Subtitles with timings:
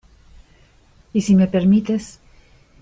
[1.13, 2.17] y si me permites...